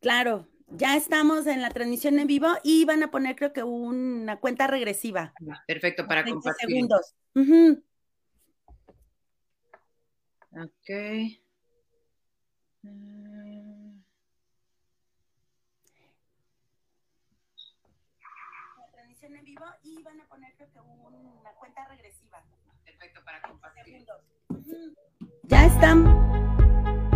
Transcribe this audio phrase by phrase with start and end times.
[0.00, 4.40] Claro, ya estamos en la transmisión en vivo y van a poner creo que una
[4.40, 5.34] cuenta regresiva.
[5.66, 6.68] Perfecto, para compartir.
[6.68, 7.14] segundos.
[10.52, 10.88] Ok.
[18.78, 22.42] La transmisión en vivo y van a poner creo que una cuenta regresiva.
[22.84, 24.06] Perfecto, para compartir.
[25.42, 27.09] Ya están.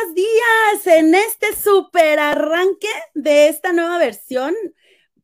[0.00, 4.54] Buenos días en este super arranque de esta nueva versión,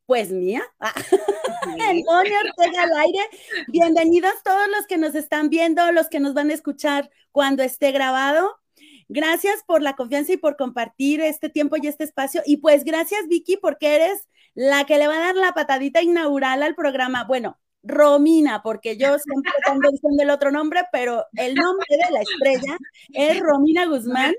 [0.05, 3.19] pues mía, Antonio Ortega al aire.
[3.67, 7.91] Bienvenidos todos los que nos están viendo, los que nos van a escuchar cuando esté
[7.91, 8.59] grabado.
[9.07, 12.41] Gracias por la confianza y por compartir este tiempo y este espacio.
[12.45, 16.61] Y pues gracias, Vicky, porque eres la que le va a dar la patadita inaugural
[16.61, 17.23] al programa.
[17.23, 17.57] Bueno,
[17.87, 22.77] Romina, porque yo siempre tengo diciendo el otro nombre, pero el nombre de la estrella
[23.13, 24.35] es Romina Guzmán.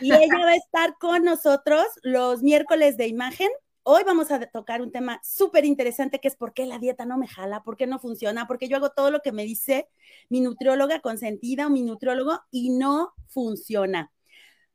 [0.00, 3.48] Y ella va a estar con nosotros los miércoles de imagen.
[3.82, 7.16] Hoy vamos a tocar un tema súper interesante que es por qué la dieta no
[7.16, 9.88] me jala, por qué no funciona, porque yo hago todo lo que me dice
[10.28, 14.12] mi nutrióloga consentida o mi nutriólogo y no funciona.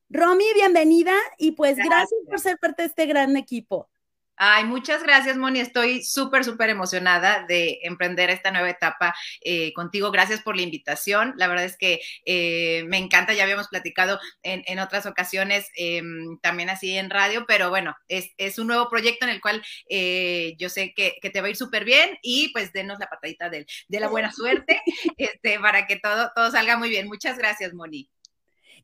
[0.09, 3.89] Romy, bienvenida y pues gracias por ser parte de este gran equipo.
[4.35, 5.59] Ay, muchas gracias, Moni.
[5.59, 10.11] Estoy súper, súper emocionada de emprender esta nueva etapa eh, contigo.
[10.11, 11.33] Gracias por la invitación.
[11.37, 16.69] La verdad es que eh, me encanta, ya habíamos platicado en, otras ocasiones, em, también
[16.69, 20.93] así en radio, pero bueno, es, un nuevo proyecto en el cual eh, yo sé
[20.95, 24.07] que, te va a ir súper bien y pues denos la patadita de, de la
[24.07, 24.81] buena suerte
[25.17, 27.07] este, para que todo, todo salga muy bien.
[27.07, 28.09] Muchas gracias, Moni.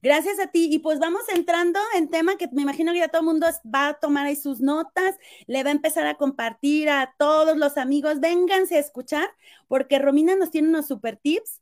[0.02, 0.70] Gracias a ti.
[0.72, 3.90] Y pues vamos entrando en tema que me imagino que ya todo el mundo va
[3.90, 5.16] a tomar ahí sus notas,
[5.48, 8.20] le va a empezar a compartir a todos los amigos.
[8.20, 9.30] Vénganse a escuchar,
[9.68, 11.62] porque Romina nos tiene unos super tips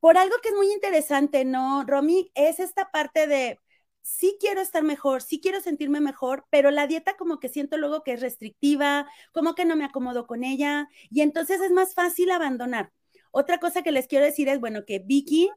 [0.00, 1.84] por algo que es muy interesante, ¿no?
[1.84, 3.58] Romy, es esta parte de
[4.02, 8.04] sí quiero estar mejor, sí quiero sentirme mejor, pero la dieta como que siento luego
[8.04, 12.30] que es restrictiva, como que no me acomodo con ella y entonces es más fácil
[12.30, 12.92] abandonar.
[13.32, 15.50] Otra cosa que les quiero decir es, bueno, que Vicky,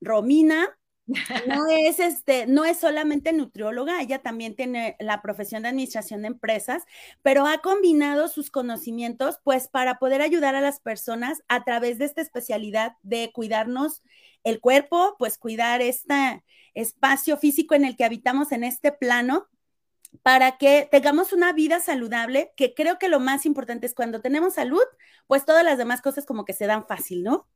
[0.00, 0.76] Romina,
[1.06, 6.28] no es este, no es solamente nutrióloga, ella también tiene la profesión de administración de
[6.28, 6.82] empresas,
[7.22, 12.06] pero ha combinado sus conocimientos pues para poder ayudar a las personas a través de
[12.06, 14.02] esta especialidad de cuidarnos
[14.44, 16.42] el cuerpo, pues cuidar este
[16.74, 19.48] espacio físico en el que habitamos en este plano
[20.22, 24.54] para que tengamos una vida saludable, que creo que lo más importante es cuando tenemos
[24.54, 24.84] salud,
[25.26, 27.48] pues todas las demás cosas como que se dan fácil, ¿no?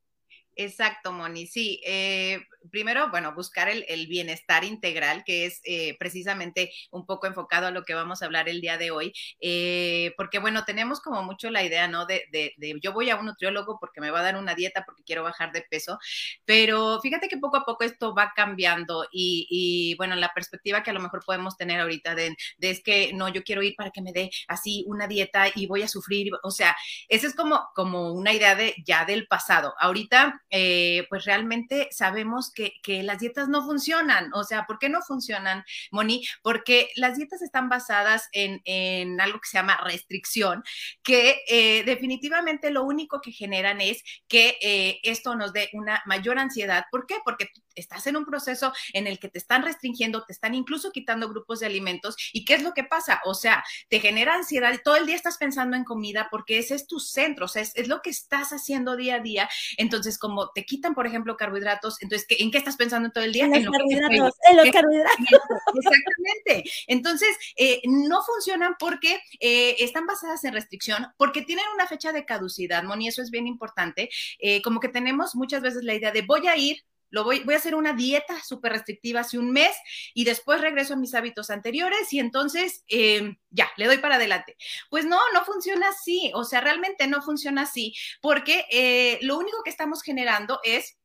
[0.56, 1.47] Exacto, Moni.
[1.47, 2.41] Sí, eh,
[2.71, 7.85] primero, bueno, buscar el, bienestar integral, que es eh, precisamente un poco enfocado a lo
[7.85, 11.63] que vamos a hablar el día de hoy, eh, porque bueno, tenemos como mucho la
[11.63, 12.07] idea, ¿no?
[12.07, 14.85] De, de, de, yo voy a un nutriólogo porque me va a dar una dieta
[14.85, 15.99] porque quiero bajar de peso,
[16.45, 20.91] pero fíjate que poco a poco esto va cambiando y, y bueno, la perspectiva que
[20.91, 23.91] a lo mejor podemos tener ahorita de, de, es que no, yo quiero ir para
[23.91, 26.77] que me dé así una dieta y voy a sufrir, o sea,
[27.09, 29.75] esa es como, como una idea de ya del pasado.
[29.79, 32.72] Ahorita eh, pues realmente sabemos que,
[33.03, 34.31] las dietas no funcionan.
[34.34, 36.25] O sea, ¿por qué no funcionan, Moni?
[36.42, 40.62] Porque las dietas están basadas en, algo que se llama restricción,
[41.03, 46.38] que eh, definitivamente lo único que generan es que eh, esto nos dé una mayor
[46.38, 46.84] ansiedad.
[46.91, 47.16] ¿Por qué?
[47.25, 47.50] Porque
[47.81, 51.61] estás en un proceso en el que te están restringiendo, te están incluso quitando grupos
[51.61, 52.16] de alimentos.
[52.33, 53.21] ¿Y qué es lo que pasa?
[53.25, 56.75] O sea, te genera ansiedad y todo el día estás pensando en comida porque ese
[56.75, 59.49] es tu centro, o sea, es, es lo que estás haciendo día a día.
[59.77, 63.44] Entonces, como te quitan, por ejemplo, carbohidratos, entonces, ¿en qué estás pensando todo el día?
[63.47, 65.19] En, los carbohidratos, en los carbohidratos.
[65.75, 66.71] Exactamente.
[66.87, 72.25] Entonces, eh, no funcionan porque eh, están basadas en restricción, porque tienen una fecha de
[72.25, 74.10] caducidad, Moni, eso es bien importante.
[74.39, 77.55] Eh, como que tenemos muchas veces la idea de voy a ir, lo voy, voy
[77.55, 79.75] a hacer una dieta súper restrictiva hace un mes
[80.15, 84.57] y después regreso a mis hábitos anteriores y entonces em, ya, le doy para adelante.
[84.91, 89.63] Pues no, no funciona así, o sea, realmente no funciona así, porque eh, lo único
[89.63, 90.99] que estamos generando es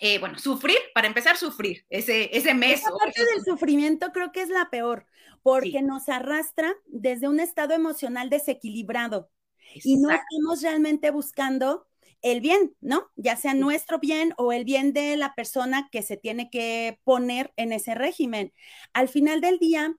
[0.00, 2.80] eh, bueno, sufrir, para empezar, sufrir ese, ese mes.
[2.80, 5.06] Esa parte del sufrimiento creo que es la peor,
[5.42, 9.30] porque nos arrastra desde un estado emocional desequilibrado
[9.74, 11.87] y no estamos realmente buscando
[12.22, 13.10] el bien, ¿no?
[13.16, 17.52] Ya sea nuestro bien o el bien de la persona que se tiene que poner
[17.56, 18.52] en ese régimen.
[18.92, 19.94] Al final del día,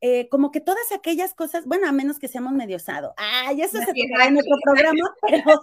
[0.00, 3.78] eh, como que todas aquellas cosas, bueno, a menos que seamos medio osado, ay, eso
[3.78, 5.62] se tocará en otro programa, pero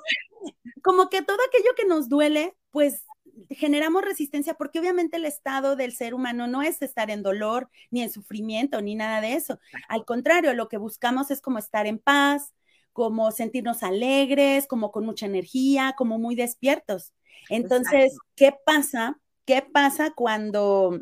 [0.82, 3.04] como que todo aquello que nos duele, pues
[3.50, 8.02] generamos resistencia porque obviamente el estado del ser humano no es estar en dolor, ni
[8.02, 9.60] en sufrimiento, ni nada de eso.
[9.88, 12.54] Al contrario, lo que buscamos es como estar en paz,
[12.94, 17.14] como sentirnos alegres, como con mucha energía, como muy despiertos.
[17.50, 19.20] Entonces, ¿qué pasa?
[19.46, 21.02] ¿Qué pasa cuando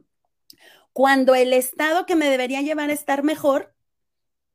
[0.94, 3.72] cuando el estado que me debería llevar a estar mejor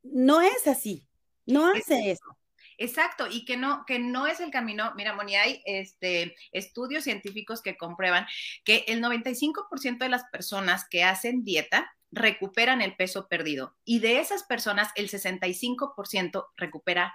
[0.03, 1.07] no es así,
[1.47, 2.37] no hace eso.
[2.79, 4.93] Exacto, y que no, que no es el camino.
[4.97, 8.27] Mira, Moni, hay este, estudios científicos que comprueban
[8.65, 14.21] que el 95% de las personas que hacen dieta recuperan el peso perdido y de
[14.21, 17.15] esas personas el 65% recupera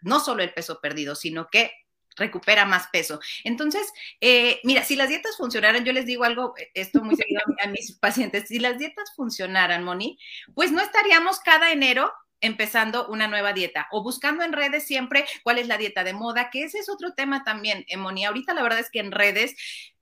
[0.00, 1.72] no solo el peso perdido, sino que
[2.16, 3.20] recupera más peso.
[3.44, 7.40] Entonces, eh, mira, si las dietas funcionaran, yo les digo algo, eh, esto muy seguido
[7.62, 10.18] a, mis pacientes, si las dietas funcionaran, Moni,
[10.54, 15.58] pues no estaríamos cada enero empezando una nueva dieta o buscando en redes siempre cuál
[15.58, 18.24] es la dieta de moda, que ese es otro tema también, eh, Moni.
[18.24, 19.56] Ahorita la verdad es que en redes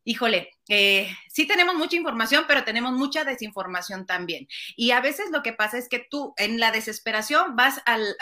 [0.07, 4.47] híjole, sí tenemos mucha información, pero tenemos mucha desinformación también.
[4.77, 8.17] Y a veces lo que pasa es que tú en la desesperación vas al,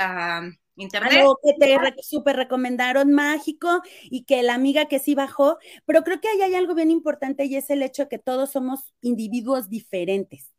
[0.76, 1.12] Internet.
[1.20, 6.20] Algo que te súper recomendaron mágico y que la amiga que sí bajó, pero creo
[6.20, 9.70] que ahí hay algo bien importante y es el hecho de que todos somos individuos
[9.70, 10.52] diferentes.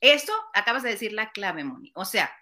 [0.00, 1.92] Esto acabas de decir la clave, Moni.
[1.94, 2.32] O sea,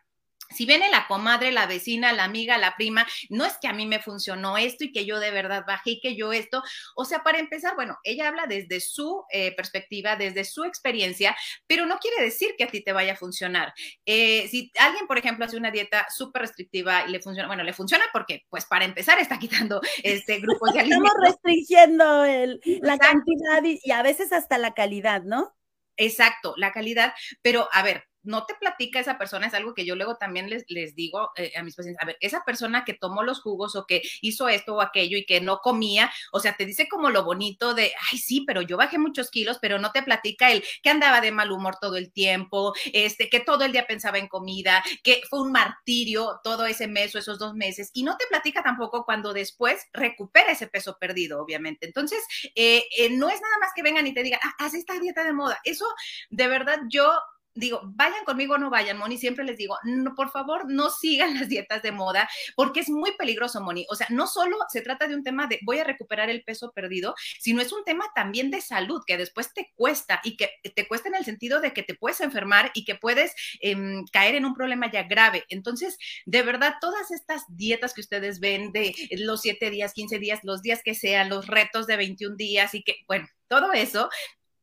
[0.52, 3.86] si viene la comadre, la vecina, la amiga, la prima, no es que a mí
[3.86, 6.62] me funcionó esto y que yo de verdad bajé y que yo esto,
[6.96, 11.86] o sea, para empezar, bueno, ella habla desde su eh, perspectiva, desde su experiencia, pero
[11.86, 13.72] no quiere decir que a ti te vaya a funcionar.
[14.06, 17.72] Eh, si alguien, por ejemplo, hace una dieta súper restrictiva y le funciona, bueno, le
[17.72, 21.10] funciona porque, pues, para empezar, está quitando este grupos de alimentos.
[21.12, 25.54] Estamos restringiendo el, la cantidad y a veces hasta la calidad, ¿no?
[25.96, 29.96] Exacto, la calidad, pero a ver, no te platica esa persona, es algo que yo
[29.96, 33.22] luego también les, les digo eh, a mis pacientes, a ver, esa persona que tomó
[33.22, 36.66] los jugos o que hizo esto o aquello y que no comía, o sea, te
[36.66, 40.02] dice como lo bonito de, ay, sí, pero yo bajé muchos kilos, pero no te
[40.02, 43.86] platica el que andaba de mal humor todo el tiempo, este, que todo el día
[43.86, 48.02] pensaba en comida, que fue un martirio todo ese mes o esos dos meses, y
[48.02, 51.86] no te platica tampoco cuando después recupera ese peso perdido, obviamente.
[51.86, 52.20] Entonces,
[52.54, 55.24] eh, eh, no es nada más que vengan y te digan, ah, haz esta dieta
[55.24, 55.60] de moda.
[55.64, 55.86] Eso,
[56.30, 57.12] de verdad, yo
[57.54, 61.34] digo, vayan conmigo o no vayan, Moni, siempre les digo, no, por favor, no sigan
[61.34, 63.86] las dietas de moda, porque es muy peligroso, Moni.
[63.90, 66.72] O sea, no solo se trata de un tema de voy a recuperar el peso
[66.72, 70.88] perdido, sino es un tema también de salud, que después te cuesta y que te
[70.88, 74.44] cuesta en el sentido de que te puedes enfermar y que puedes em, caer en
[74.44, 75.44] un problema ya grave.
[75.48, 80.40] Entonces, de verdad, todas estas dietas que ustedes ven de los 7 días, 15 días,
[80.42, 84.08] los días que sean, los retos de 21 días y que, bueno, todo eso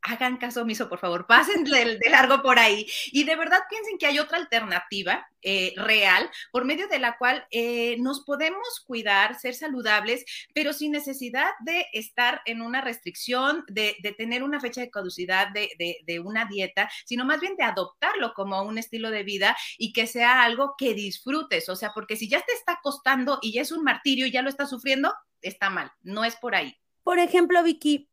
[0.02, 4.06] hagan caso omiso, por favor, pasen de, largo por ahí y de verdad piensen que
[4.06, 9.56] hay otra alternativa eh, real por medio de la cual eh, nos podemos cuidar, ser
[9.56, 15.50] saludables, pero sin necesidad de estar en una restricción, de, tener una fecha de caducidad
[15.50, 15.70] de,
[16.06, 20.08] de, una dieta, sino más bien de adoptarlo como un estilo de vida y que
[20.08, 23.72] sea algo que disfrutes, o sea, porque si ya te está costando y ya es
[23.72, 26.76] un martirio y ya lo estás sufriendo, está mal, no es por ahí.
[27.04, 28.10] Por ejemplo, Vicky,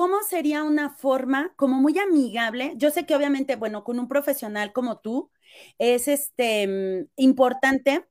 [0.00, 2.72] ¿cómo sería una forma como muy amigable?
[2.78, 5.30] Yo sé que obviamente, bueno, con un profesional como tú
[5.78, 8.06] es este mm, importante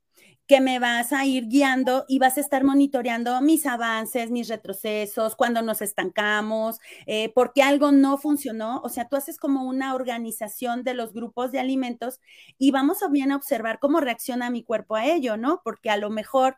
[0.46, 5.36] que me vas a ir guiando y vas a estar monitoreando mis avances, mis retrocesos,
[5.36, 8.82] cuando nos estancamos, eh, porque algo no funcionó.
[8.84, 12.20] O sea, tú haces como una organización de los grupos de alimentos
[12.60, 15.62] y vamos a bien a observar cómo reacciona mi cuerpo a ello, ¿no?
[15.64, 16.58] Porque a lo mejor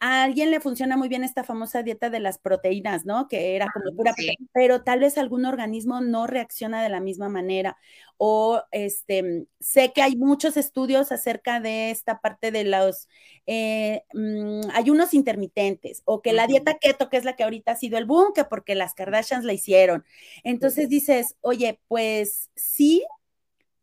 [0.00, 3.26] a alguien le funciona muy bien esta famosa dieta de las proteínas, ¿no?
[3.26, 4.14] Que era como pura,
[4.52, 7.78] pero tal vez algún organismo no reacciona de la misma manera.
[8.18, 13.08] O este, sé que hay muchos estudios acerca de esta parte de los
[13.46, 17.76] eh, mm, ayunos intermitentes, o que la dieta keto, que es la que ahorita ha
[17.76, 20.04] sido el boom, que porque las Kardashians la hicieron.
[20.42, 23.02] Entonces dices, oye, pues sí,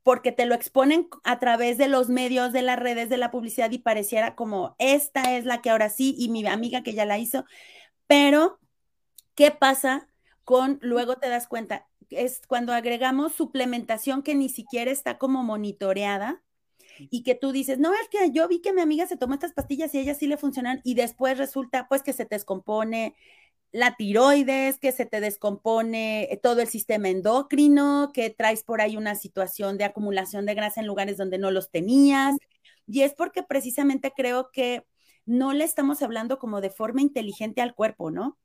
[0.03, 3.71] porque te lo exponen a través de los medios, de las redes, de la publicidad
[3.71, 7.19] y pareciera como esta es la que ahora sí y mi amiga que ya la
[7.19, 7.45] hizo,
[8.07, 8.59] pero
[9.35, 10.07] ¿qué pasa
[10.43, 16.41] con, luego te das cuenta, es cuando agregamos suplementación que ni siquiera está como monitoreada
[17.09, 19.53] y que tú dices, no, es que yo vi que mi amiga se tomó estas
[19.53, 23.15] pastillas y a ella sí le funcionan y después resulta pues que se te descompone,
[23.71, 28.97] la tiroides, que se te descompone eh, todo el sistema endocrino, que traes por ahí
[28.97, 32.35] una situación de acumulación de grasa en lugares donde no los tenías.
[32.87, 34.85] Y es porque precisamente creo que
[35.25, 38.37] no le estamos hablando como de forma inteligente al cuerpo, ¿no?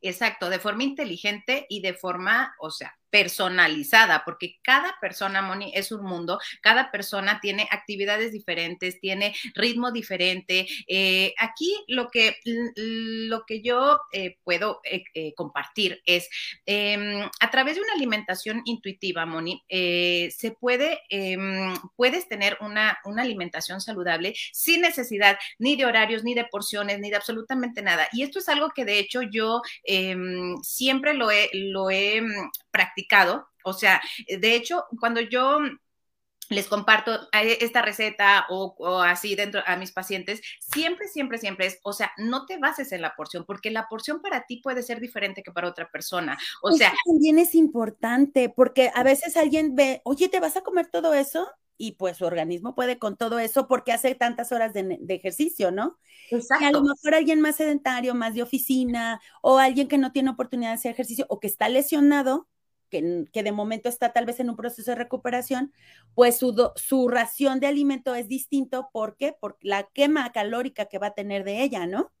[0.00, 5.92] Exacto, de forma inteligente y de forma, o sea, personalizada, porque cada persona, Moni, es
[5.92, 10.66] un mundo, cada persona tiene actividades diferentes, tiene ritmo diferente.
[10.86, 12.36] Eh, aquí lo que,
[12.76, 16.28] lo que yo eh, puedo eh, compartir es,
[16.66, 23.22] em, a través de una alimentación intuitiva, Moni, se puede, em, puedes tener una, una
[23.22, 28.08] alimentación saludable sin necesidad ni de horarios, ni de porciones, ni de absolutamente nada.
[28.12, 32.22] Y esto es algo que de hecho yo em, siempre lo he, lo he
[32.70, 32.97] practicado.
[33.64, 35.60] O sea, de hecho, cuando yo
[36.50, 41.92] les comparto esta receta o, así dentro a mis pacientes, siempre, siempre, siempre es, o
[41.92, 45.42] sea, no te bases en la porción, porque la porción para ti puede ser diferente
[45.42, 46.38] que para otra persona.
[46.62, 50.88] O sea, también es importante, porque a veces alguien ve, oye, ¿te vas a comer
[50.88, 51.48] todo eso?
[51.76, 55.98] Y pues su organismo puede con todo eso porque hace tantas horas de, ejercicio, ¿no?
[56.30, 56.64] Exacto.
[56.64, 60.30] Y a lo mejor alguien más sedentario, más de oficina, o alguien que no tiene
[60.30, 62.48] oportunidad de hacer ejercicio o que está lesionado,
[62.88, 65.72] que, de momento está tal vez en un proceso de recuperación,
[66.14, 68.88] pues su, su ración de alimento es distinto.
[68.92, 69.32] ¿Por qué?
[69.32, 72.12] Por la quema calórica que va a tener de ella, ¿no?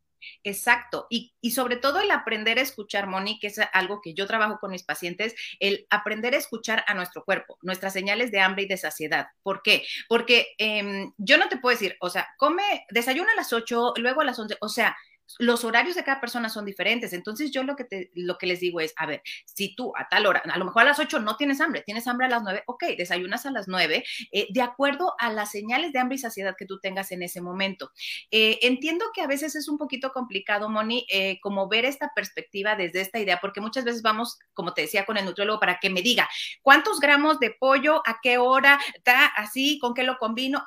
[0.44, 1.06] Exacto.
[1.10, 4.58] Y, y, sobre todo el aprender a escuchar, Moni, que es algo que yo trabajo
[4.60, 8.68] con mis pacientes, el aprender a escuchar a nuestro cuerpo, nuestras señales de hambre y
[8.68, 9.28] de saciedad.
[9.42, 9.84] ¿Por qué?
[10.08, 14.20] Porque eh, yo no te puedo decir, o sea, come, desayuna a las 8, luego
[14.20, 14.96] a las 11, o sea,
[15.38, 17.12] los horarios de cada persona son diferentes.
[17.12, 20.08] Entonces yo lo que, te, lo que les digo es, a ver, si tú a
[20.08, 22.42] tal hora, a lo mejor a las 8 no tienes hambre, tienes hambre a las
[22.42, 26.18] 9, ok, desayunas a las 9, eh, de acuerdo a las señales de hambre y
[26.18, 27.92] saciedad que tú tengas en ese momento.
[28.30, 32.76] Eh, entiendo que a veces es un poquito complicado, Moni, eh, como ver esta perspectiva
[32.76, 35.90] desde esta idea, porque muchas veces vamos, como te decía, con el nutriólogo para que
[35.90, 36.28] me diga
[36.62, 40.66] cuántos gramos de pollo, a qué hora, está así, con qué lo combino.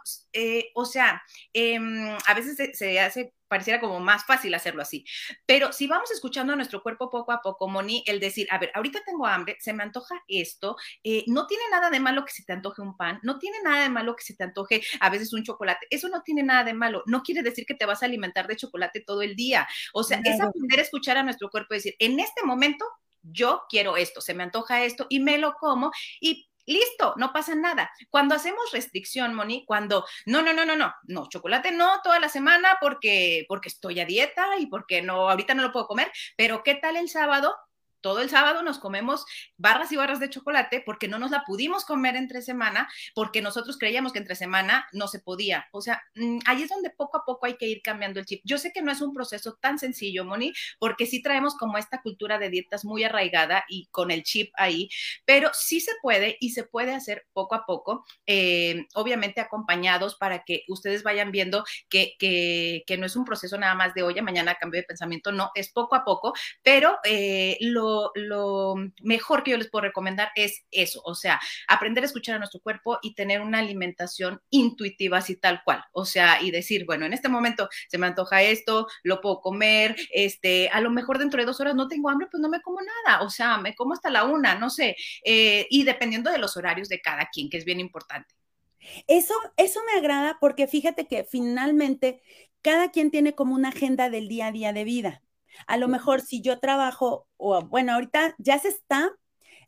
[0.75, 1.21] o sea,
[1.53, 5.03] em, a veces se hace pareciera como más fácil hacerlo así.
[5.45, 8.71] Pero si vamos escuchando a nuestro cuerpo poco a poco, Moni, el decir, a ver,
[8.73, 12.45] ahorita tengo hambre, se me antoja esto, eh, no tiene nada de malo que se
[12.45, 15.33] te antoje un pan, no tiene nada de malo que se te antoje a veces
[15.33, 18.05] un chocolate, eso no tiene nada de malo, no quiere decir que te vas a
[18.05, 19.67] alimentar de chocolate todo el día.
[19.93, 22.85] O sea, es aprender a escuchar a nuestro cuerpo y decir, en este momento
[23.21, 25.91] yo quiero esto, se me antoja esto y me lo como
[26.21, 27.91] y listo, no pasa nada.
[28.09, 32.29] Cuando hacemos restricción, Moni, cuando no, no, no, no, no, no, chocolate no toda la
[32.29, 36.63] semana porque porque estoy a dieta y porque no ahorita no lo puedo comer, pero
[36.63, 37.55] ¿qué tal el sábado?
[38.01, 39.25] Todo el sábado nos comemos
[39.57, 43.77] barras y barras de chocolate porque no nos la pudimos comer entre semana, porque nosotros
[43.77, 45.67] creíamos que entre semana no se podía.
[45.71, 48.41] O sea, mm, ahí es donde poco a poco hay que ir cambiando el chip.
[48.43, 52.01] Yo sé que no es un proceso tan sencillo, Moni, porque sí traemos como esta
[52.01, 54.89] cultura de dietas muy arraigada y con el chip ahí,
[55.25, 60.43] pero sí se puede y se puede hacer poco a poco, eh, obviamente acompañados para
[60.43, 64.21] que ustedes vayan viendo que, que, no es un proceso nada más de hoy a
[64.21, 69.51] mañana cambio de pensamiento, no, es poco a poco, pero eh, lo lo, mejor que
[69.51, 73.13] yo les puedo recomendar es eso, o sea, aprender a escuchar a nuestro cuerpo y
[73.13, 77.69] tener una alimentación intuitiva así tal cual, o sea, y decir, bueno, en este momento
[77.87, 81.75] se me antoja esto, lo puedo comer, este, a lo mejor dentro de dos horas
[81.75, 84.55] no tengo hambre, pues no me como nada, o sea, me como hasta la una,
[84.55, 88.35] no sé, eh, y dependiendo de los horarios de cada quien, que es bien importante.
[89.07, 92.21] Eso, eso me agrada porque fíjate que finalmente
[92.61, 95.23] cada quien tiene como una agenda del día a día de vida.
[95.67, 99.11] A lo mejor si yo trabajo, o bueno, ahorita ya se está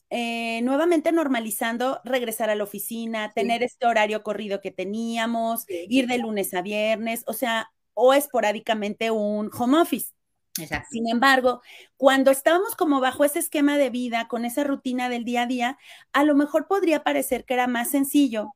[0.10, 6.20] eh, nuevamente normalizando regresar a la oficina, tener este horario corrido que teníamos, ir de
[6.20, 10.14] lunes a viernes, o sea, o esporádicamente un home office.
[10.60, 10.88] Exacto.
[10.92, 11.62] Sin embargo,
[11.98, 15.78] cuando estábamos como bajo ese esquema de vida, con esa rutina del día a día,
[16.12, 18.54] a lo mejor podría parecer que era más sencillo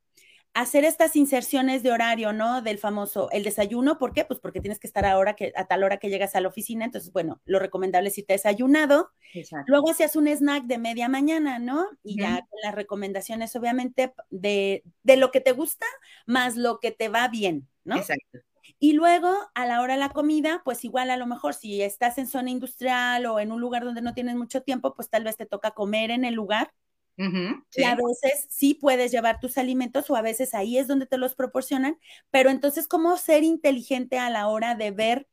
[0.58, 2.64] hacer estas inserciones de horario, ¿no?
[2.64, 4.26] Del famoso, el desayuno, ¿por qué?
[4.26, 6.84] Pues porque tienes que estar ahora que, a tal hora que llegas a la oficina,
[6.84, 9.12] entonces, bueno, lo recomendable es irte desayunado,
[9.68, 11.86] luego hacías un snack de media mañana, ¿no?
[12.04, 15.86] Y ya con las recomendaciones, obviamente, de, de lo que te gusta,
[16.26, 17.98] más lo que te va bien, ¿no?
[17.98, 18.40] Exacto.
[18.80, 22.18] Y luego, a la hora de la comida, pues igual a lo mejor si estás
[22.18, 25.38] en zona industrial o en un lugar donde no tienes mucho tiempo, pues tal vez
[25.38, 26.74] te toca comer en el lugar,
[27.18, 31.18] y a veces sí puedes llevar tus alimentos o a veces ahí es donde te
[31.18, 31.98] los proporcionan,
[32.30, 35.28] pero entonces, ¿cómo ser inteligente a la hora de ver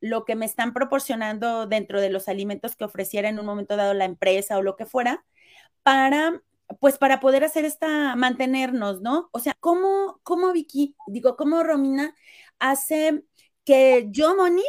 [0.00, 3.94] lo que me están proporcionando dentro de los alimentos que ofreciera en un momento dado
[3.94, 5.24] la empresa o lo que fuera,
[5.82, 6.42] para,
[6.80, 9.28] pues para poder hacer esta, mantenernos, ¿no?
[9.32, 12.14] O sea, ¿cómo, cómo Vicky, digo, cómo Romina
[12.58, 13.24] hace
[13.64, 14.62] que yo, Moni,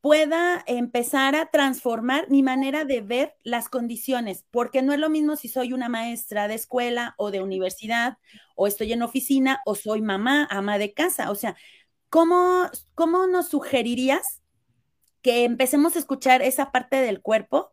[0.00, 5.36] pueda empezar a transformar mi manera de ver las condiciones, porque no es lo mismo
[5.36, 8.18] si soy una maestra de escuela o de universidad,
[8.54, 11.30] o estoy en oficina, o soy mamá, ama de casa.
[11.30, 11.56] O sea,
[12.08, 14.42] ¿cómo, cómo nos sugerirías
[15.22, 17.72] que empecemos a escuchar esa parte del cuerpo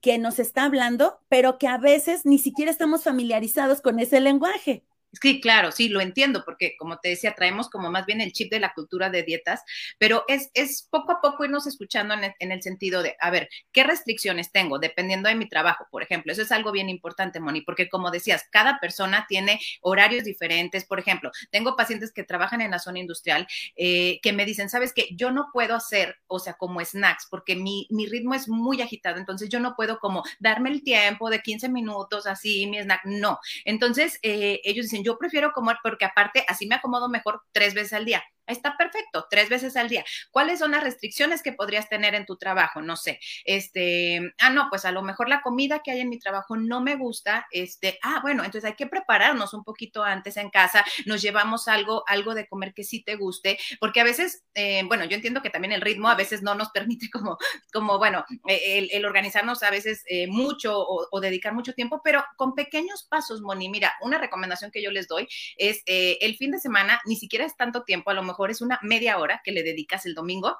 [0.00, 4.84] que nos está hablando, pero que a veces ni siquiera estamos familiarizados con ese lenguaje.
[5.20, 8.50] Sí, claro, sí, lo entiendo, porque como te decía, traemos como más bien el chip
[8.50, 9.62] de la cultura de dietas,
[9.98, 13.30] pero es, es poco a poco irnos escuchando en el, en el, sentido de, a
[13.30, 15.86] ver, ¿qué restricciones tengo dependiendo de mi trabajo?
[15.90, 20.24] Por ejemplo, eso es algo bien importante, Moni, porque como decías, cada persona tiene horarios
[20.24, 20.84] diferentes.
[20.84, 23.46] Por ejemplo, tengo pacientes que trabajan en la zona industrial
[23.76, 27.56] eh, que me dicen, sabes que yo no puedo hacer, o sea, como snacks, porque
[27.56, 31.40] mi, mi ritmo es muy agitado, entonces yo no puedo como darme el tiempo de
[31.40, 33.38] 15 minutos así, mi snack, no.
[33.64, 37.92] Entonces, eh, ellos dicen, yo prefiero comer porque aparte así me acomodo mejor tres veces
[37.92, 38.22] al día.
[38.46, 40.04] Está perfecto, tres veces al día.
[40.30, 42.80] ¿Cuáles son las restricciones que podrías tener en tu trabajo?
[42.82, 43.18] No sé.
[43.44, 46.80] Este, ah, no, pues a lo mejor la comida que hay en mi trabajo no
[46.80, 47.46] me gusta.
[47.50, 50.84] Este, ah, bueno, entonces hay que prepararnos un poquito antes en casa.
[51.06, 55.04] Nos llevamos algo, algo de comer que sí te guste, porque a veces, eh, bueno,
[55.04, 57.38] yo entiendo que también el ritmo a veces no nos permite como,
[57.72, 62.24] como bueno, el, el organizarnos a veces eh, mucho o, o, dedicar mucho tiempo, pero
[62.36, 63.68] con pequeños pasos, Moni.
[63.68, 67.44] Mira, una recomendación que yo les doy es eh, el fin de semana, ni siquiera
[67.44, 70.56] es tanto tiempo, a lo mejor es una media hora que le dedicas el domingo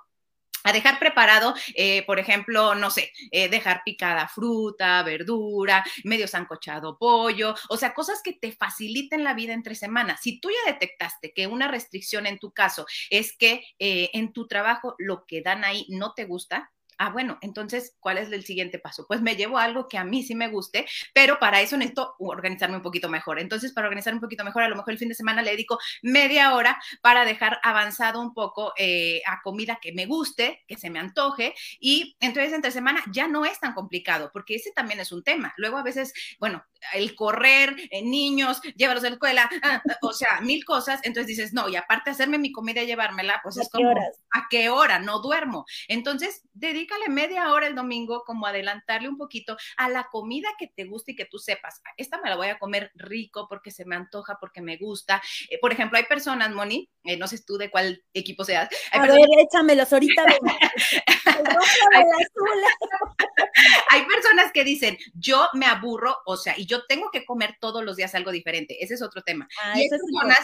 [0.67, 6.99] a dejar preparado, eh, por ejemplo, no sé, eh, dejar picada fruta, verdura, medio sancochado
[6.99, 10.21] pollo, o sea, cosas que te faciliten la vida entre semanas.
[10.23, 14.49] Si tú ya detectaste que una restricción en tu caso es que eh, en tu
[14.49, 18.79] trabajo lo que dan ahí no te gusta, ah, bueno, entonces, ¿cuál es el siguiente
[18.79, 19.07] paso?
[19.07, 22.77] Pues me llevo algo que a mí sí me guste, pero para eso necesito organizarme
[22.77, 23.39] un poquito mejor.
[23.39, 25.79] Entonces, para organizar un poquito mejor, a lo mejor el fin de semana le dedico
[26.03, 30.91] media hora para dejar avanzado un poco eh, a comida que me guste, que se
[30.91, 35.13] me antoje, y entonces entre semana ya no es tan complicado, porque ese también es
[35.13, 35.53] un tema.
[35.57, 40.41] Luego a veces, bueno, el correr, eh, niños, llévalos a la escuela, ah, o sea,
[40.41, 43.91] mil cosas, entonces dices, no, y aparte hacerme mi comida y llevármela, pues es como,
[43.91, 44.99] ¿a qué hora?
[44.99, 45.65] No duermo.
[45.89, 50.69] Entonces, dedico dedícale media hora el domingo, como adelantarle un poquito a la comida que
[50.69, 53.85] te guste y que tú sepas, esta me la voy a comer rico porque se
[53.85, 55.23] me antoja, porque me gusta.
[55.51, 58.69] Eh, por ejemplo, hay personas, Moni, eh, no sé tú de cuál equipo seas.
[58.93, 59.29] Hay a personas...
[59.29, 60.25] ver, échamelos ahorita.
[61.27, 62.05] hay,
[63.91, 67.85] hay personas que dicen, yo me aburro, o sea, y yo tengo que comer todos
[67.85, 68.83] los días algo diferente.
[68.83, 69.49] Ese es otro tema.
[69.63, 70.39] Ah, y hay personas,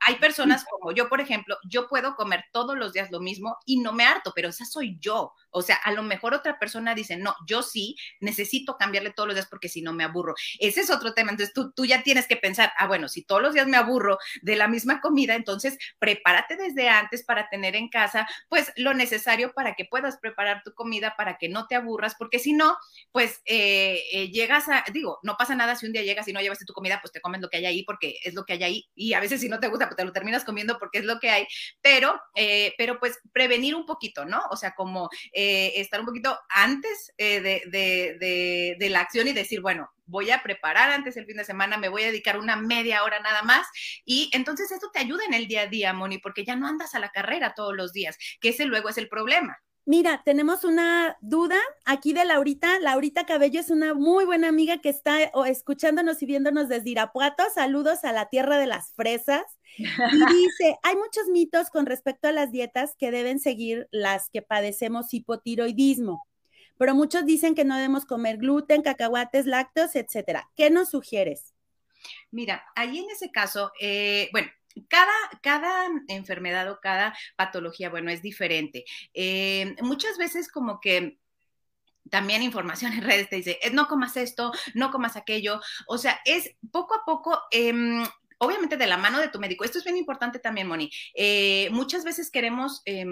[0.00, 3.80] hay personas como yo, por ejemplo, yo puedo comer todos los días lo mismo y
[3.80, 5.34] no me harto, pero esa soy yo.
[5.50, 9.36] O sea, a lo mejor otra persona dice, no, yo sí necesito cambiarle todos los
[9.36, 10.34] días porque si no me aburro.
[10.58, 11.30] Ese es otro tema.
[11.30, 14.18] Entonces tú, tú ya tienes que pensar, ah, bueno, si todos los días me aburro
[14.40, 19.52] de la misma comida, entonces prepárate desde antes para tener en casa, pues lo necesario
[19.52, 22.78] para que puedas preparar tu comida, para que no te aburras, porque si no,
[23.10, 26.40] pues eh, eh, llegas a, digo, no pasa nada si un día llegas y no
[26.40, 28.62] llevaste tu comida, pues te comes lo que hay ahí porque es lo que hay
[28.62, 28.88] ahí.
[28.94, 31.18] Y a veces si no te gusta, pues te lo terminas comiendo porque es lo
[31.20, 31.46] que hay.
[31.82, 34.40] Pero, eh, pero pues prevenir un poquito, ¿no?
[34.50, 39.90] O sea, como estar un poquito antes de, de, de, la acción y decir, bueno,
[40.06, 43.20] voy a preparar antes el fin de semana, me voy a dedicar una media hora
[43.20, 43.66] nada más
[44.04, 46.94] y entonces esto te ayuda en el día a día, Moni, porque ya no andas
[46.94, 49.58] a la carrera todos los días, que ese luego es el problema.
[49.84, 52.78] Mira, tenemos una duda aquí de Laurita.
[52.78, 57.42] Laurita Cabello es una muy buena amiga que está escuchándonos y viéndonos desde Irapuato.
[57.52, 59.42] Saludos a la tierra de las fresas.
[59.76, 59.84] Y
[60.34, 65.12] dice, hay muchos mitos con respecto a las dietas que deben seguir las que padecemos
[65.12, 66.24] hipotiroidismo,
[66.78, 70.48] pero muchos dicen que no debemos comer gluten, cacahuates, lácteos, etcétera.
[70.54, 71.54] ¿Qué nos sugieres?
[72.30, 74.48] Mira, ahí en ese caso, eh, bueno,
[74.88, 78.84] cada, cada, enfermedad o cada patología, bueno, es diferente.
[79.14, 81.18] Eh, muchas veces como que
[82.10, 85.60] también información en redes te dice, eh, no comas esto, no comas aquello.
[85.86, 87.72] O sea, es poco a poco, eh,
[88.42, 89.64] obviamente de la mano de tu médico.
[89.64, 90.90] Esto es bien importante también, Moni.
[91.14, 93.06] Eh, muchas veces queremos eh,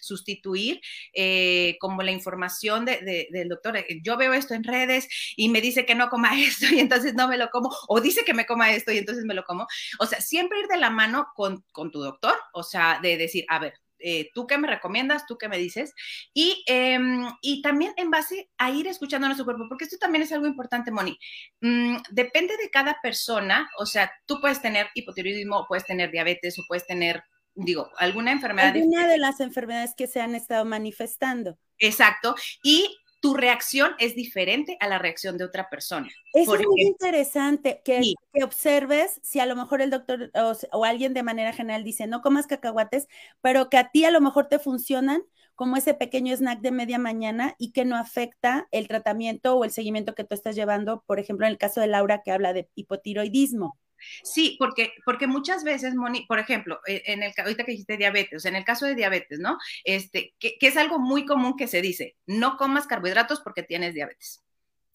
[0.00, 0.80] sustituir
[1.14, 3.82] eh, como la información de, de, del doctor.
[4.02, 7.28] Yo veo esto en redes y me dice que no coma esto y entonces no
[7.28, 9.66] me lo como, o dice que me coma esto y entonces me lo como.
[9.98, 13.44] O sea, siempre ir de la mano con, con tu doctor, o sea, de decir,
[13.48, 13.74] a ver,
[14.06, 15.94] eh, tú qué me recomiendas, tú qué me dices,
[16.34, 16.98] y, eh,
[17.40, 20.46] y, también en base a ir escuchando a nuestro cuerpo, porque esto también es algo
[20.46, 21.18] importante, Moni.
[21.62, 26.62] Mm, depende de cada persona, o sea, tú puedes tener hipotiroidismo, puedes tener diabetes, o
[26.68, 28.74] puedes tener, digo, alguna enfermedad.
[28.74, 31.58] Alguna de las enfermedades que se han estado manifestando.
[31.78, 36.10] Exacto, y tu reacción es diferente a la reacción de otra persona.
[36.34, 38.14] Eso es muy interesante que, sí.
[38.34, 42.06] que, observes si a lo mejor el doctor o, o, alguien de manera general dice
[42.06, 43.08] no comas cacahuates,
[43.40, 45.22] pero que a ti a lo mejor te funcionan
[45.54, 49.70] como ese pequeño snack de media mañana y que no afecta el tratamiento o el
[49.70, 52.68] seguimiento que tú estás llevando, por ejemplo, en el caso de Laura que habla de
[52.74, 53.78] hipotiroidismo.
[54.22, 58.44] Sí, porque, porque muchas veces, Moni, por ejemplo, e, en el ahorita que dijiste diabetes,
[58.44, 59.58] en el caso de diabetes, ¿no?
[59.84, 63.94] Este, que, que es algo muy común que se dice, no comas carbohidratos porque tienes
[63.94, 64.42] diabetes.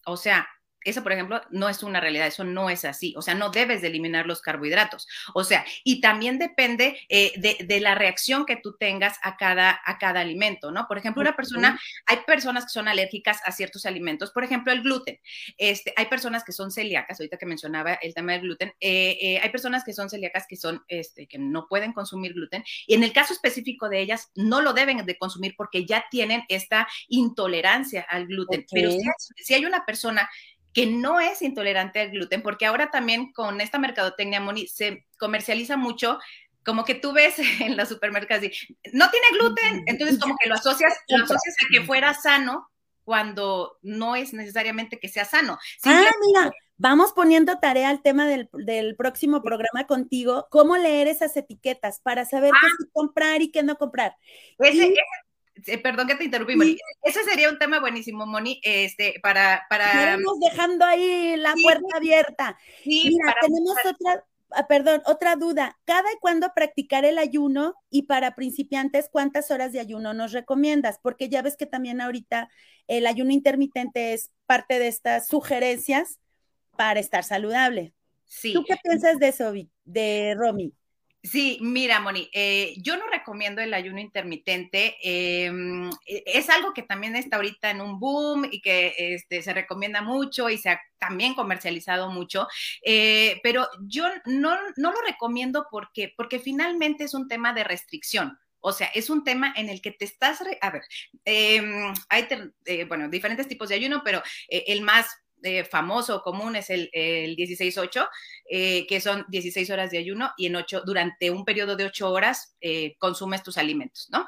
[0.06, 0.48] O sea,
[0.84, 3.14] eso, por ejemplo, no es una realidad, eso no es así.
[3.16, 5.06] O sea, no debes de eliminar los carbohidratos.
[5.34, 9.98] O sea, y también depende eh, de, la reacción que tú tengas a cada, a
[9.98, 10.86] cada alimento, ¿no?
[10.86, 14.82] Por ejemplo, una persona, hay personas que son alérgicas a ciertos alimentos, por ejemplo, el
[14.82, 15.18] gluten.
[15.56, 19.40] Este, hay personas que son celíacas, ahorita que mencionaba el tema del gluten, eh, eh,
[19.42, 22.64] hay personas que son celíacas que son, este, que no pueden consumir gluten.
[22.86, 26.44] Y en el caso específico de ellas, no lo deben de consumir porque ya tienen
[26.48, 28.66] esta intolerancia al gluten.
[28.70, 29.00] Pero si
[29.50, 30.28] si hay una persona
[30.72, 35.76] que no es intolerante al gluten, porque ahora también con esta mercadotecnia, Moni, se comercializa
[35.76, 36.18] mucho
[36.64, 38.52] como que tú ves en los supermercados y
[38.92, 42.68] no tiene gluten, entonces como que lo asocias, lo asocias a que fuera sano
[43.04, 45.58] cuando no es necesariamente que sea sano.
[45.84, 52.00] ah, mira, vamos poniendo tarea al tema del, próximo programa contigo, cómo leer esas etiquetas
[52.00, 52.88] para saber qué ah.
[52.92, 54.14] comprar y qué no comprar.
[54.58, 54.94] Ese,
[55.66, 56.76] eh, perdón que te interrumpí, Moni.
[57.02, 59.66] Ese sería un tema buenísimo, Moni, este, para...
[59.68, 60.14] para...
[60.14, 62.58] Estamos dejando ahí la puerta abierta.
[62.82, 65.78] Sí, Mira, tenemos otra, ah, perdón, otra duda.
[65.84, 67.74] ¿Cada y cuándo practicar el ayuno?
[67.90, 70.98] Y para principiantes, ¿cuántas horas de ayuno nos recomiendas?
[71.02, 72.50] Porque ya ves que también ahorita
[72.86, 76.18] el ayuno intermitente es parte de estas sugerencias
[76.76, 77.94] para estar saludable.
[78.24, 78.52] Sí.
[78.52, 79.52] ¿Tú qué piensas de eso,
[79.84, 80.72] de Romy?
[81.22, 84.96] Sí, mira, Moni, eh, yo no recomiendo el ayuno intermitente.
[85.02, 89.52] Em, e, es algo que también está ahorita en un boom y que este, se
[89.52, 92.46] recomienda mucho y se ha también comercializado mucho,
[92.84, 98.38] eh, pero yo no, no, lo recomiendo porque, porque finalmente es un tema de restricción.
[98.60, 100.82] O sea, es un tema en el que te estás, a ver,
[101.24, 102.28] em, hay,
[102.66, 105.06] eh, bueno, diferentes tipos de ayuno, pero el más
[105.42, 108.08] eh, famoso común es el, el 16-8,
[108.50, 112.10] eh, que son 16 horas de ayuno y en 8, durante un periodo de 8
[112.10, 114.26] horas eh, consumes tus alimentos, ¿no?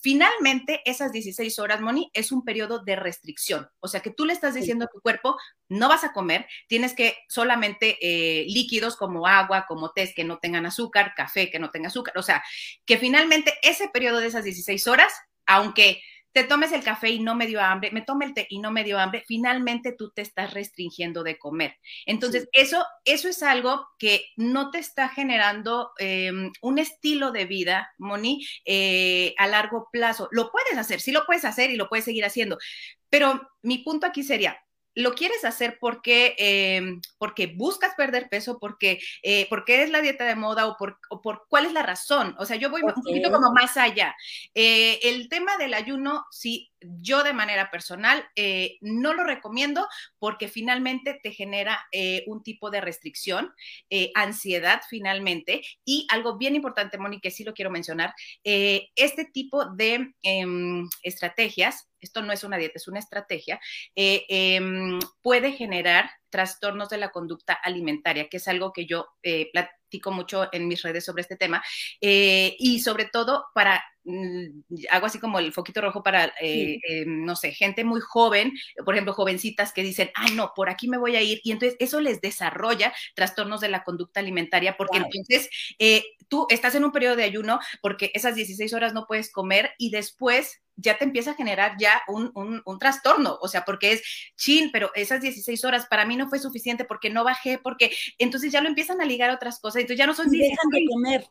[0.00, 3.68] Finalmente, esas 16 horas, Moni, es un periodo de restricción.
[3.80, 5.36] O sea, que tú le estás diciendo a tu cuerpo,
[5.68, 7.98] no vas a comer, tienes que solamente
[8.46, 12.16] líquidos como agua, como té que no tengan azúcar, café que no tenga azúcar.
[12.18, 12.42] O sea,
[12.84, 15.12] que finalmente ese periodo de esas 16 horas,
[15.46, 16.02] aunque
[16.34, 18.72] te tomes el café y no me dio hambre, me tome el té y no
[18.72, 21.76] me dio hambre, finalmente tú te estás restringiendo de comer.
[22.06, 27.94] Entonces, eso, eso es algo que no te está generando em, un estilo de vida,
[27.98, 30.28] Moni, eh, a largo plazo.
[30.32, 32.58] Lo puedes hacer, sí lo puedes hacer y lo puedes seguir haciendo,
[33.08, 34.58] pero mi punto aquí sería,
[34.94, 40.24] lo quieres hacer porque, em, porque buscas perder peso, porque, eh, porque es la dieta
[40.24, 42.34] de moda o por, por, cuál es la razón.
[42.38, 44.14] O sea, yo voy un poquito como más allá.
[44.54, 49.86] Eh, el tema del ayuno, sí, yo de manera personal eh, no lo recomiendo
[50.18, 51.86] porque finalmente te genera
[52.26, 53.54] un tipo de restricción,
[54.14, 60.12] ansiedad finalmente y algo bien importante, Moni, que sí lo quiero mencionar, este tipo de
[60.22, 63.60] em, estrategias esto no es una dieta, es una estrategia,
[63.96, 69.50] eh, em, puede generar trastornos de la conducta alimentaria, que es algo que yo eh,
[69.52, 71.62] platico mucho en mis redes sobre este tema,
[72.00, 73.82] eh, y sobre todo para
[74.90, 76.32] hago así como el foquito rojo para,
[77.06, 78.52] no sé, gente muy joven,
[78.84, 81.76] por ejemplo, jovencitas que dicen, ay, no, por aquí me voy a ir, y entonces
[81.80, 85.48] eso les desarrolla trastornos de la conducta alimentaria, porque entonces
[86.28, 89.90] tú estás en un periodo de ayuno porque esas 16 horas no puedes comer y
[89.90, 94.02] después ya te empieza a generar ya un, un, trastorno, o sea, porque es
[94.36, 98.52] chin, pero esas 16 horas para mí no fue suficiente porque no bajé, porque entonces
[98.52, 101.24] ya lo empiezan a ligar a otras cosas, entonces ya no son 16, de comer.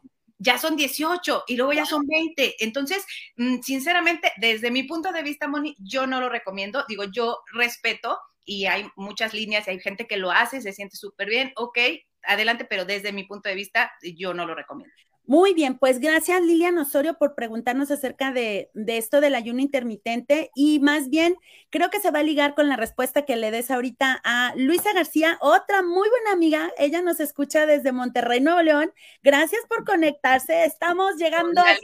[0.44, 2.56] Ya son 18 y luego ya son 20.
[2.64, 3.06] Entonces,
[3.38, 8.20] mm, sinceramente, desde mi punto de vista, Moni, yo no lo recomiendo, digo, yo respeto
[8.46, 11.78] y hay muchas líneas y hay gente que lo hace, se siente súper bien, ok,
[12.24, 14.94] adelante, pero desde mi punto de vista, yo no lo recomiendo.
[15.26, 20.82] Muy bien, pues gracias Lilian Osorio por preguntarnos acerca de, esto del ayuno intermitente y
[20.82, 21.38] más bien
[21.70, 24.92] creo que se va a ligar con la respuesta que le des ahorita a Luisa
[24.94, 28.92] García, otra muy buena amiga, ella nos escucha desde Monterrey, Nuevo León.
[29.22, 31.78] Gracias por conectarse, estamos llegando al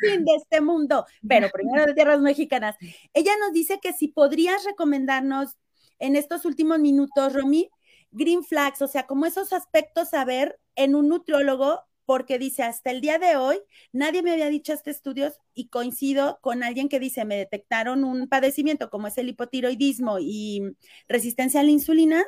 [0.00, 2.76] fin de este mundo, pero primero de tierras mexicanas.
[3.14, 5.56] Ella nos dice que si podrías recomendarnos
[6.00, 7.70] en estos últimos minutos, Romy,
[8.10, 12.90] green flags, o sea, como esos aspectos a ver en un nutriólogo porque dice, hasta
[12.90, 13.58] el día de hoy,
[13.92, 18.28] nadie me había dicho este estudios y coincido con alguien que dice, me detectaron un
[18.28, 20.76] padecimiento como es el hipotiroidismo y
[21.08, 22.24] resistencia a la insulina,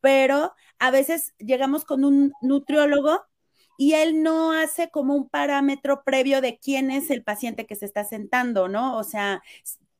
[0.00, 3.22] pero a veces llegamos con un nutriólogo
[3.78, 7.86] y él no hace como un parámetro previo de quién es el paciente que se
[7.86, 8.96] está sentando, ¿no?
[8.98, 9.42] O sea,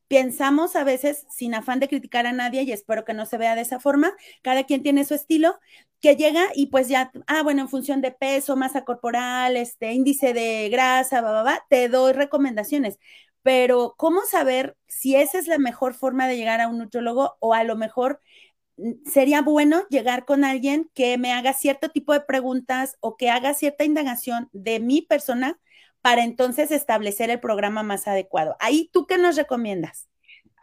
[0.07, 3.55] pensamos a veces, sin afán de criticar a nadie, y espero que no se vea
[3.55, 5.55] de esa forma, cada quien tiene su estilo,
[6.03, 10.33] que llega y pues ya, ah, bueno, en función de peso, masa corporal, este índice
[10.33, 12.99] de grasa, va, va, va, te doy recomendaciones.
[13.41, 17.53] Pero, ¿cómo saber si esa es la mejor forma de llegar a un nutrólogo o
[17.53, 18.19] a lo mejor
[19.05, 23.53] sería bueno llegar con alguien que me haga cierto tipo de preguntas o que haga
[23.53, 25.59] cierta indagación de mi persona
[26.01, 28.57] para entonces establecer el programa más adecuado.
[28.59, 30.09] Ahí, ¿tú qué nos recomiendas?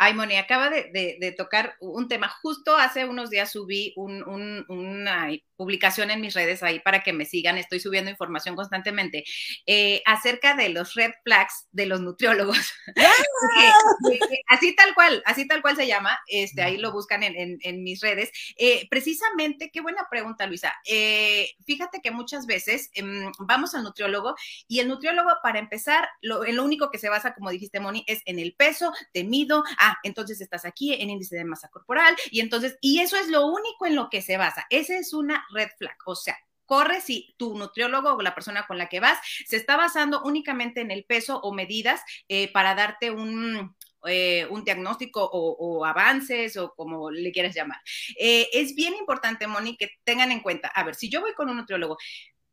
[0.02, 2.26] Ay, Moni, acaba de, tocar un tema.
[2.40, 5.28] Justo hace unos días subí una
[5.60, 7.58] publicación en mis redes ahí para que me sigan.
[7.58, 9.24] Estoy subiendo información constantemente
[9.66, 12.72] eh, acerca de los red flags de los nutriólogos.
[14.48, 16.18] así tal cual, así tal cual se llama.
[16.28, 18.30] Este, ahí lo buscan en, mis redes.
[18.56, 20.72] Eh, precisamente, qué buena pregunta, Luisa.
[20.86, 26.42] Eh, fíjate que muchas veces em, vamos al nutriólogo y el nutriólogo, para empezar, lo,
[26.42, 29.98] lo único que se basa, como dijiste, Moni, es en el peso, te mido, ah,
[30.04, 33.84] entonces estás aquí en índice de masa corporal y entonces, y eso es lo único
[33.84, 34.66] en lo que se basa.
[34.70, 36.36] Esa es una red flag, o sea,
[36.70, 40.80] corre si tu nutriólogo o la persona con la que vas se está basando únicamente
[40.80, 43.74] en el peso o medidas eh, para darte un,
[44.06, 47.80] eh, un diagnóstico o, avances o como le quieras llamar.
[48.16, 51.50] Eh, es bien importante, Moni, que tengan en cuenta, a ver, si yo voy con
[51.50, 51.98] un nutriólogo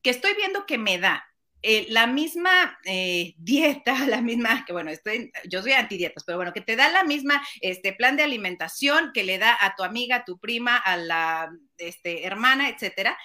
[0.01, 1.23] que estoy viendo que me da
[1.63, 6.53] eh, la misma eh, dieta, la misma, que bueno, estoy, yo soy antidietas, pero bueno,
[6.53, 10.17] que te da la misma este, plan de alimentación que le da a tu amiga,
[10.17, 13.17] a tu prima, a la este, hermana, etcétera,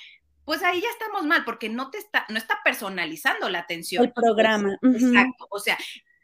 [0.45, 4.05] pues ahí ya estamos mal, porque no te está, no está personalizando la atención.
[4.05, 4.77] El programa.
[4.83, 5.47] Exacto.
[5.51, 5.79] O sea,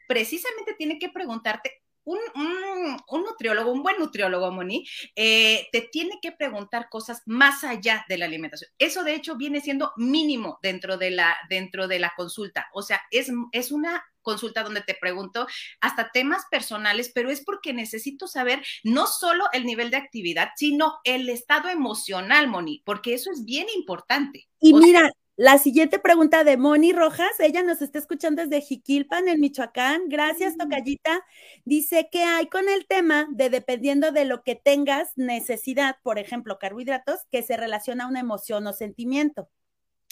[0.07, 6.89] precisamente tiene que preguntarte un, nutriólogo, un buen nutriólogo, Moni, eh, te tiene que preguntar
[6.89, 8.71] cosas más allá de la alimentación.
[8.77, 12.67] Eso, de hecho, viene siendo mínimo dentro de la, dentro de la consulta.
[12.73, 15.47] O sea, es, es una consulta donde te pregunto
[15.81, 20.99] hasta temas personales, pero es porque necesito saber no solo el nivel de actividad, sino
[21.03, 24.47] el estado emocional, Moni, porque eso es bien importante.
[24.59, 29.39] Y mira, la siguiente pregunta de Moni Rojas, ella nos está escuchando desde Jiquilpan, en
[29.39, 30.09] Michoacán.
[30.09, 31.25] Gracias, Tocayita.
[31.63, 36.59] Dice que hay con el tema de dependiendo de lo que tengas necesidad, por ejemplo,
[36.59, 39.49] carbohidratos, que se relaciona a una emoción o sentimiento.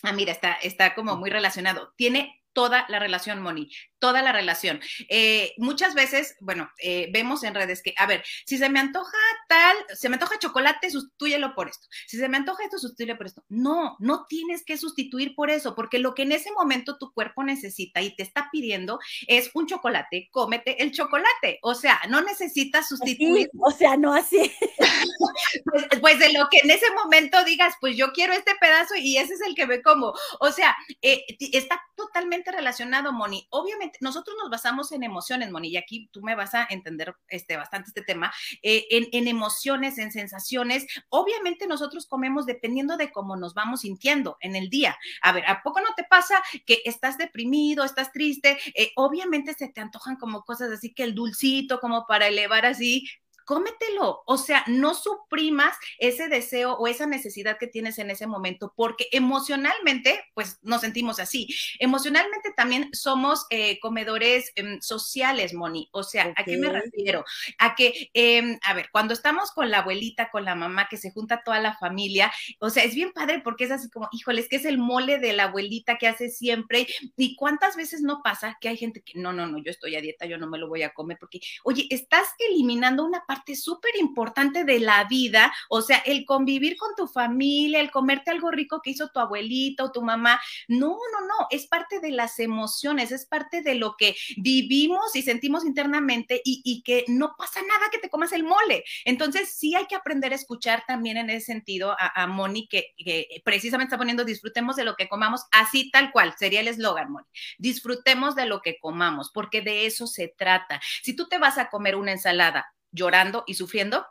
[0.02, 1.92] Ah, mira, está, está como muy relacionado.
[1.98, 4.80] Tiene toda la relación, Moni toda la relación.
[5.10, 9.18] Eh, muchas veces, bueno, eh, vemos en redes que, a ver, si se me antoja
[9.48, 11.88] tal, se me antoja chocolate, sustitúyelo por esto.
[12.06, 13.44] Si se me antoja esto, sustitúyelo por esto.
[13.50, 17.44] No, no tienes que sustituir por eso, porque lo que en ese momento tu cuerpo
[17.44, 21.60] necesita y te está pidiendo es un chocolate, cómete el chocolate.
[21.62, 23.50] O sea, no necesitas sustituir.
[23.60, 24.52] o sea, no así.
[25.66, 29.18] pues, pues, de lo que en ese momento digas, pues yo quiero este pedazo y
[29.18, 30.14] ese es el que me como.
[30.40, 33.48] O sea, eh, está totalmente relacionado, Moni.
[33.50, 37.58] Obviamente nosotros nos basamos en emociones, Moni, y aquí tú me vas a entender este,
[37.58, 40.86] bastante este tema, eh, en, emociones, en sensaciones.
[41.10, 44.98] Obviamente nosotros comemos dependiendo de cómo nos vamos sintiendo en el día.
[45.22, 48.58] A ver, ¿a poco no te pasa que estás deprimido, estás triste?
[48.76, 53.08] Eh, obviamente se te antojan como cosas así que el dulcito, como para elevar así
[53.48, 54.24] cómetelo.
[54.26, 59.08] O sea, no suprimas ese deseo o esa necesidad que tienes en ese momento, porque
[59.12, 61.48] emocionalmente, pues nos sentimos así.
[61.80, 65.88] Emocionalmente también somos eh, comedores em, sociales, Moni.
[65.94, 67.24] O sea, ¿a qué me refiero?
[67.58, 71.12] A que, em, a ver, cuando estamos con la abuelita, con la mamá, que se
[71.12, 74.58] junta toda la familia, o sea, es bien padre porque es así como, híjoles, que
[74.58, 76.86] es el mole de la abuelita que hace siempre.
[77.16, 80.02] ¿Y cuántas veces no pasa que hay gente que, no, no, no, yo estoy a
[80.02, 83.56] dieta, yo no me lo voy a comer, porque, oye, estás eliminando una parte parte
[83.56, 88.50] súper importante de la vida, o sea, el convivir con tu familia, el comerte algo
[88.50, 90.42] rico que hizo tu abuelita o tu mamá.
[90.68, 95.22] No, no, no, es parte de las emociones, es parte de lo que vivimos y
[95.22, 98.84] sentimos internamente y, que no pasa nada que te comas el mole.
[99.04, 102.94] Entonces, sí hay que aprender a escuchar también en ese sentido a, a Moni, que,
[102.98, 107.12] que, precisamente está poniendo disfrutemos de lo que comamos, así tal cual, sería el eslogan,
[107.12, 107.26] Moni.
[107.58, 110.80] Disfrutemos de lo que comamos, porque de eso se trata.
[111.04, 114.06] Si tú te vas a comer una ensalada llorando y sufriendo,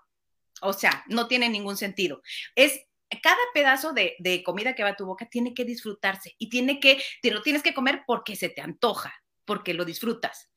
[0.61, 2.23] o sea, no tiene ningún sentido.
[2.55, 2.81] Es
[3.23, 7.01] cada pedazo de, comida que va a tu boca tiene que disfrutarse y tiene que,
[7.23, 10.51] te lo tienes que comer porque se te antoja, porque lo disfrutas.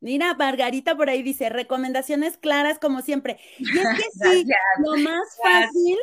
[0.00, 3.40] Mira, Margarita por ahí dice, recomendaciones claras como siempre.
[3.58, 4.46] Y es que sí,
[4.84, 5.98] lo más fácil,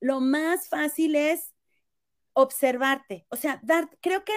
[0.00, 1.52] lo más fácil es
[2.32, 3.26] observarte.
[3.28, 4.32] O sea, dar, creo que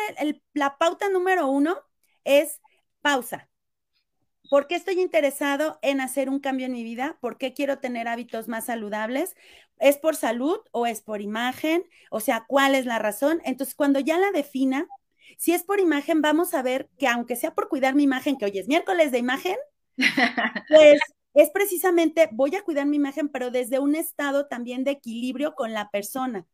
[0.54, 1.78] la pauta número uno
[2.24, 2.60] es
[3.02, 3.47] pausa.
[4.50, 7.18] ¿Por qué estoy interesado en hacer un cambio en mi vida?
[7.22, 9.36] ¿Por qué quiero tener hábitos más saludables?
[9.80, 11.84] ¿Es por salud o es por imagen?
[12.10, 13.42] O sea, ¿cuál es la razón?
[13.46, 14.88] Entonces, cuando ya la defina,
[15.38, 18.46] si es por imagen, vamos a ver que aunque sea por cuidar mi imagen, que
[18.46, 19.58] hoy es miércoles de imagen,
[20.70, 21.00] pues
[21.34, 25.74] es precisamente, voy a cuidar mi imagen, pero desde un estado también de equilibrio con
[25.74, 26.48] la persona,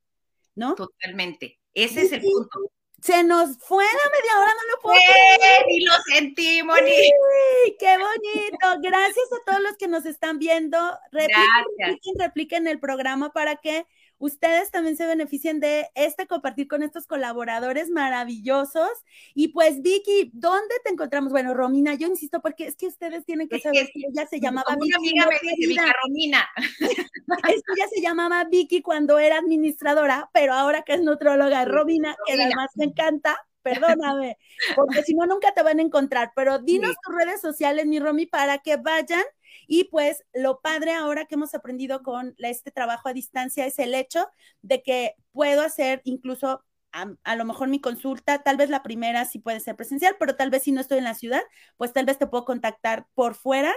[0.56, 0.76] ¿no?
[0.76, 1.60] Totalmente.
[1.74, 2.72] Ese es el punto
[3.04, 5.66] Se nos fue la media hora, no lo puedo creer.
[5.68, 7.12] Y lo sentí, Moni.
[7.78, 8.82] ¡Qué bonito!
[8.82, 10.78] Gracias a todos los que nos están viendo.
[11.12, 13.86] Repliquen, repliquen, repliquen el programa para que
[14.24, 18.90] ustedes también se beneficien de este compartir con estos colaboradores maravillosos.
[19.36, 21.34] Y pues, Vicky, ¿dónde te encontramos?
[21.34, 24.76] Bueno, Romina, yo insisto porque es que ustedes tienen que saber que, ella se llamaba
[24.80, 24.88] Vicky.
[24.88, 26.48] Una amiga me dice, Romina.
[27.54, 32.16] es que ella se llamaba Vicky cuando era administradora, pero ahora que es nutróloga, Romina,
[32.26, 34.38] que además me encanta, perdóname,
[34.76, 36.32] porque si no, nunca te van a encontrar.
[36.34, 39.24] Pero dinos tus redes sociales, mi Romy, para que vayan
[39.68, 43.94] y pues lo padre ahora que hemos aprendido con este trabajo a distancia es el
[43.94, 44.28] hecho
[44.62, 49.40] de que puedo hacer incluso a, lo mejor mi consulta, tal vez la primera sí
[49.40, 51.42] puede ser presencial, pero tal vez si no estoy en la ciudad,
[51.76, 53.74] pues tal vez te puedo contactar por fuera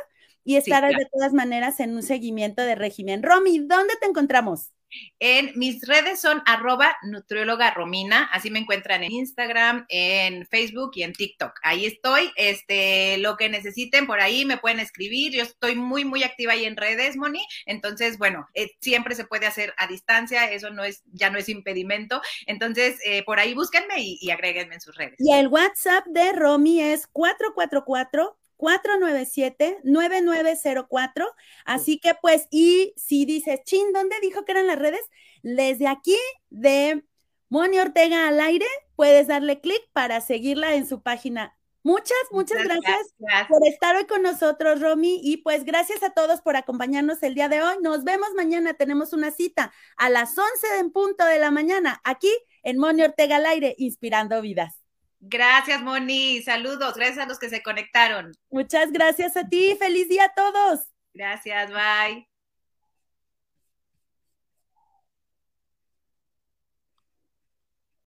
[0.46, 3.24] y estar de todas maneras en un seguimiento de régimen.
[3.24, 4.70] Romy, ¿dónde te encontramos?
[5.18, 11.02] En mis redes son arroba nutrióloga Romina, así me encuentran en Instagram, en Facebook y
[11.02, 11.52] en TikTok.
[11.64, 15.32] Ahí estoy, este, lo que necesiten por ahí me pueden escribir.
[15.32, 17.44] Yo estoy muy, muy activa ahí en redes, Moni.
[17.66, 21.48] Entonces, bueno, eh, siempre se puede hacer a distancia, eso no es, ya no es
[21.48, 22.22] impedimento.
[22.46, 25.16] Entonces, eh, por ahí búsquenme y, y agréguenme en sus redes.
[25.18, 31.26] Y el WhatsApp de Romy es 444 497-9904.
[31.64, 35.00] Así que pues, y si dices, chin, ¿dónde dijo que eran las redes?
[35.42, 36.16] Desde aquí
[36.50, 37.04] de
[37.48, 38.66] Moni Ortega al aire,
[38.96, 41.54] puedes darle clic para seguirla en su página.
[41.82, 43.14] Muchas, muchas, gracias,
[43.48, 45.20] por estar hoy con nosotros, Romy.
[45.22, 47.76] Y pues gracias a todos por acompañarnos el día de hoy.
[47.80, 48.74] Nos vemos mañana.
[48.74, 52.32] Tenemos una cita a las 11 en punto de la mañana aquí
[52.64, 54.85] en Moni Ortega al aire, inspirando vidas.
[55.28, 56.42] Gracias, Moni.
[56.42, 56.94] Saludos.
[56.94, 58.32] Gracias a los que se conectaron.
[58.50, 59.76] Muchas gracias a ti.
[59.78, 60.80] Feliz día a todos.
[61.14, 61.70] Gracias.
[61.70, 62.35] Bye.